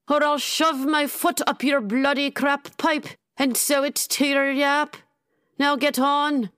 [0.09, 3.07] or I'll shove my foot up your bloody crap pipe
[3.37, 4.97] and so it's your yap.
[5.59, 6.51] Now get on.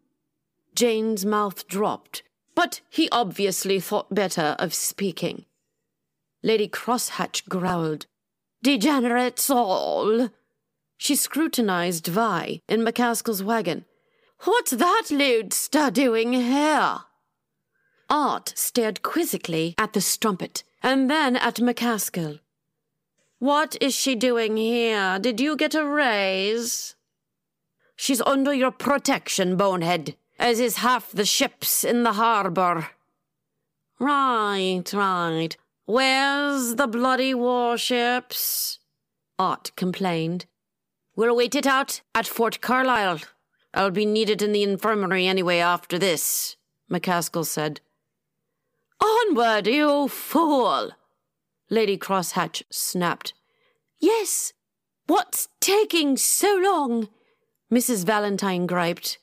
[0.76, 2.24] Jane's mouth dropped,
[2.56, 5.46] but he obviously thought better of speaking.
[6.42, 8.06] Lady Crosshatch growled.
[8.64, 10.30] Degenerates all!
[10.98, 13.86] She scrutinized Vi in McCaskill's wagon.
[14.44, 17.00] What's that lewdster doing here?
[18.10, 22.40] Art stared quizzically at the strumpet and then at McCaskill.
[23.40, 25.18] What is she doing here?
[25.18, 26.96] Did you get a raise?
[27.96, 32.90] She's under your protection, bonehead, as is half the ships in the harbour.
[33.98, 35.56] Right, right.
[35.86, 38.80] Where's the bloody warships?
[39.38, 40.46] Art complained.
[41.16, 43.22] We'll wait it out at Fort Carlisle.
[43.74, 46.58] I'll be needed in the infirmary anyway after this,
[46.92, 47.80] McCaskill said.
[49.02, 50.92] Onward, you fool!
[51.70, 53.34] Lady Crosshatch snapped.
[54.00, 54.54] Yes,
[55.08, 57.10] what's taking so long?
[57.72, 58.06] Mrs.
[58.06, 59.20] Valentine griped.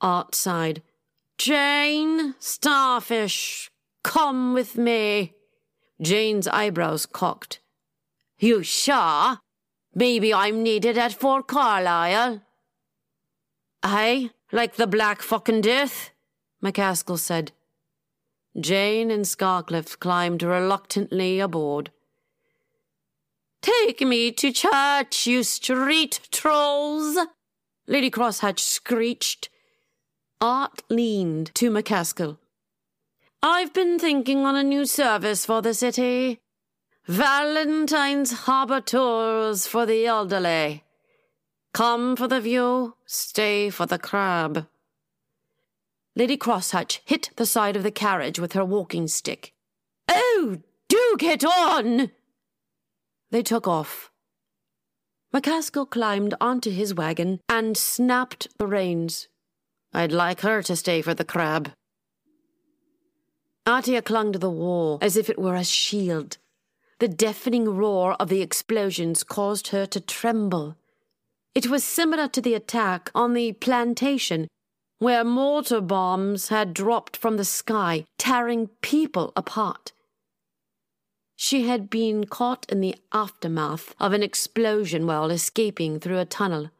[0.00, 0.82] Art sighed.
[1.38, 3.70] Jane, starfish,
[4.02, 5.34] come with me.
[6.00, 7.60] Jane's eyebrows cocked.
[8.38, 9.38] You sure?
[9.94, 12.42] Maybe I'm needed at Fort Carlisle.
[13.82, 16.10] Aye, like the black fucking death,
[16.62, 17.52] McCaskill said.
[18.58, 21.90] Jane and Scarcliffe climbed reluctantly aboard.
[23.62, 27.18] Take me to church, you street trolls,
[27.86, 29.48] Lady Crosshatch screeched.
[30.40, 32.38] Art leaned to McCaskill.
[33.42, 36.40] I've been thinking on a new service for the city.
[37.06, 40.84] Valentine's Harbour Tours for the elderly.
[41.74, 44.66] Come for the view, stay for the crab.
[46.16, 49.52] Lady Crosshatch hit the side of the carriage with her walking stick.
[50.08, 50.58] Oh,
[50.88, 52.12] do get on!
[53.30, 54.10] They took off.
[55.34, 59.26] McCaskill climbed onto his wagon and snapped the reins.
[59.92, 61.72] I'd like her to stay for the crab.
[63.66, 66.38] Atia clung to the wall as if it were a shield.
[67.00, 70.76] The deafening roar of the explosions caused her to tremble.
[71.56, 74.46] It was similar to the attack on the plantation,
[75.04, 79.92] where mortar bombs had dropped from the sky, tearing people apart.
[81.36, 86.70] She had been caught in the aftermath of an explosion while escaping through a tunnel.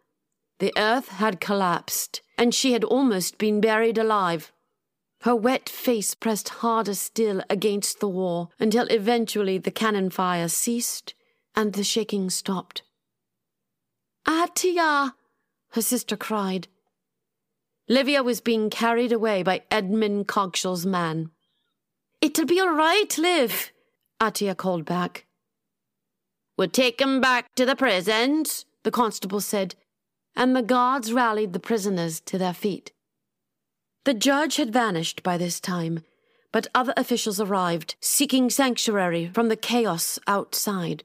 [0.59, 4.53] The earth had collapsed, and she had almost been buried alive.
[5.20, 11.12] Her wet face pressed harder still against the wall until eventually the cannon fire ceased
[11.55, 12.81] and the shaking stopped.
[14.27, 15.12] Atia!
[15.72, 16.68] her sister cried.
[17.89, 21.30] Livia was being carried away by Edmund Cogshall's man.
[22.22, 23.72] It'll be all right, Liv,
[24.20, 25.26] Atia called back.
[26.57, 29.74] We'll take him back to the prisons, the constable said,
[30.35, 32.93] and the guards rallied the prisoners to their feet.
[34.05, 36.05] The judge had vanished by this time,
[36.53, 41.05] but other officials arrived, seeking sanctuary from the chaos outside.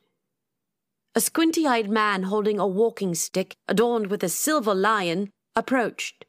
[1.14, 6.26] A squinty eyed man holding a walking stick adorned with a silver lion approached.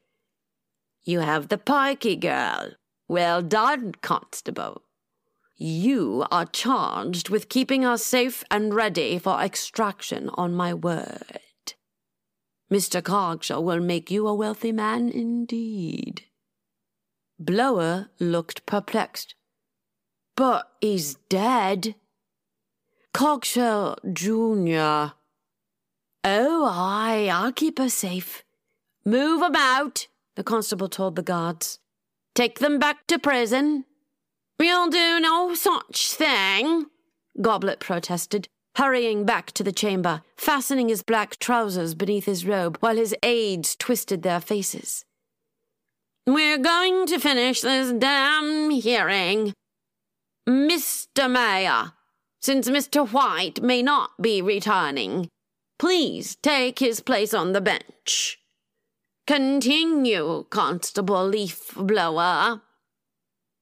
[1.03, 2.71] You have the pikey girl.
[3.07, 4.83] Well done, Constable.
[5.57, 11.39] You are charged with keeping us safe and ready for extraction on my word.
[12.71, 13.01] Mr.
[13.01, 16.23] Cogshall will make you a wealthy man indeed.
[17.37, 19.35] Blower looked perplexed.
[20.35, 21.95] But he's dead.
[23.13, 25.13] Cogshall Jr.
[26.23, 28.43] Oh, aye, I'll keep her safe.
[29.03, 31.79] Move 'em out, the constable told the guards.
[32.35, 33.85] Take them back to prison.
[34.59, 36.85] We'll do no such thing,
[37.41, 42.95] Goblet protested, hurrying back to the chamber, fastening his black trousers beneath his robe while
[42.95, 45.03] his aides twisted their faces.
[46.27, 49.53] We're going to finish this damn hearing.
[50.47, 51.29] Mr.
[51.29, 51.93] Mayor,
[52.41, 53.07] since Mr.
[53.07, 55.27] White may not be returning,
[55.79, 58.40] please take his place on the bench.
[59.33, 62.63] Continue, Constable Leaf Blower.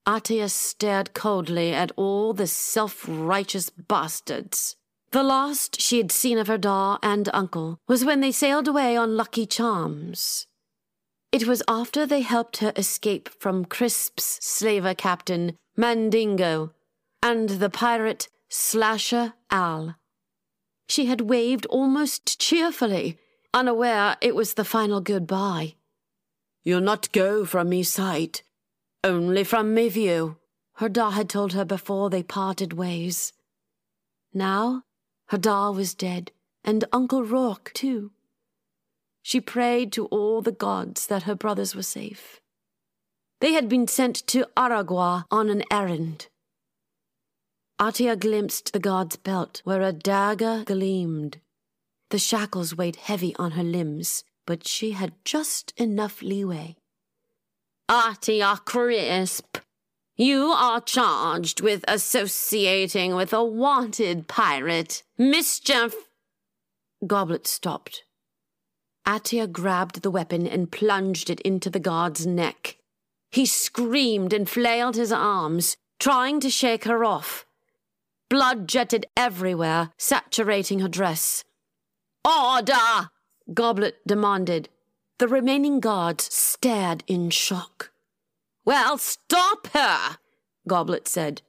[0.07, 4.77] Atia stared coldly at all the self righteous bastards.
[5.11, 8.97] The last she had seen of her da and uncle was when they sailed away
[8.97, 10.47] on Lucky Charms.
[11.31, 16.73] It was after they helped her escape from Crisp's slaver captain, Mandingo,
[17.21, 19.97] and the pirate Slasher Al.
[20.87, 23.19] She had waved almost cheerfully,
[23.53, 25.75] unaware it was the final goodbye.
[26.63, 28.43] You'll not go from me sight,
[29.03, 30.37] only from me view,
[30.75, 33.33] her da had told her before they parted ways.
[34.33, 34.83] Now,
[35.27, 36.31] her da was dead,
[36.63, 38.11] and Uncle Rourke, too.
[39.21, 42.39] She prayed to all the gods that her brothers were safe.
[43.41, 46.27] They had been sent to Aragua on an errand.
[47.79, 51.39] Atia glimpsed the god's belt where a dagger gleamed.
[52.09, 56.75] The shackles weighed heavy on her limbs, but she had just enough leeway.
[57.87, 59.57] Atia Crisp,
[60.15, 65.03] you are charged with associating with a wanted pirate.
[65.17, 65.93] Mischief!
[67.05, 68.03] Goblet stopped.
[69.07, 72.77] Atia grabbed the weapon and plunged it into the guard's neck.
[73.31, 77.45] He screamed and flailed his arms, trying to shake her off.
[78.29, 81.43] Blood jetted everywhere, saturating her dress.
[82.25, 83.09] Order!
[83.53, 84.69] Goblet demanded.
[85.17, 87.91] The remaining guards stared in shock.
[88.65, 90.17] Well, stop her,
[90.67, 91.41] Goblet said.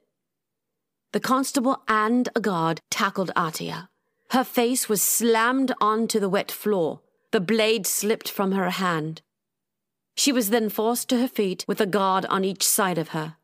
[1.13, 3.89] The constable and a guard tackled Atia.
[4.31, 7.01] Her face was slammed onto the wet floor.
[7.33, 9.23] The blade slipped from her hand.
[10.17, 13.37] She was then forced to her feet with a guard on each side of her.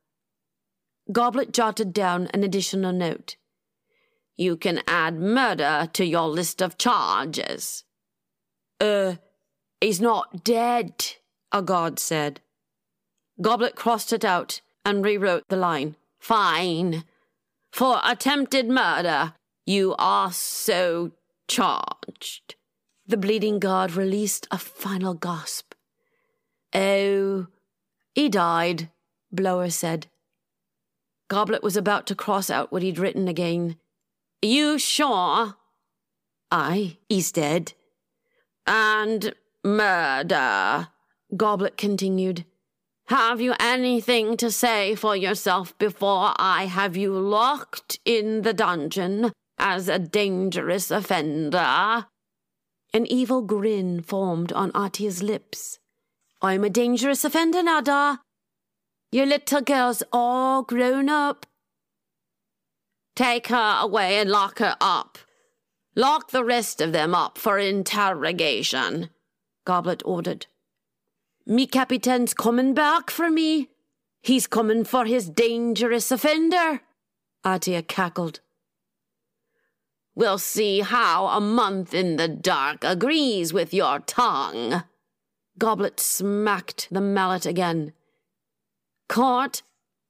[1.12, 3.36] Goblet jotted down an additional note.
[4.36, 7.84] You can add murder to your list of charges.
[8.80, 9.14] Uh,
[9.80, 11.14] he's not dead,
[11.52, 12.40] a guard said.
[13.40, 15.96] Goblet crossed it out and rewrote the line.
[16.18, 17.04] Fine.
[17.72, 19.34] For attempted murder,
[19.64, 21.12] you are so
[21.48, 22.54] charged.
[23.06, 25.74] The bleeding guard released a final gasp.
[26.74, 27.46] Oh,
[28.14, 28.90] he died,
[29.30, 30.08] Blower said.
[31.28, 33.76] Goblet was about to cross out what he'd written again.
[34.42, 35.56] You sure?
[37.08, 37.72] He's dead.
[38.66, 39.34] And
[39.64, 40.88] murder,
[41.36, 42.44] Goblet continued.
[43.08, 49.32] Have you anything to say for yourself before I have you locked in the dungeon
[49.58, 52.06] as a dangerous offender?
[52.92, 55.78] An evil grin formed on Atia's lips.
[56.42, 58.20] I'm a dangerous offender, Nada.
[59.12, 61.46] Your little girl's all grown up.
[63.16, 65.18] Take her away and lock her up.
[65.96, 69.08] Lock the rest of them up for interrogation,
[69.64, 70.46] Goblet ordered.
[71.46, 73.70] Me captain's coming back for me.
[74.22, 76.82] He's coming for his dangerous offender,
[77.44, 78.40] Atia cackled.
[80.14, 84.82] We'll see how a month in the dark agrees with your tongue.
[85.58, 87.92] Goblet smacked the mallet again.
[89.08, 89.62] Court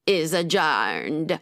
[0.07, 1.38] is adjourned.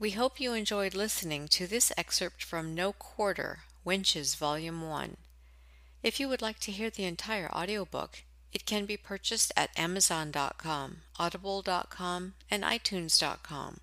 [0.00, 5.16] We hope you enjoyed listening to this excerpt from No Quarter, Wenches Volume 1.
[6.04, 8.22] If you would like to hear the entire audiobook,
[8.52, 13.80] it can be purchased at Amazon.com, Audible.com, and iTunes.com.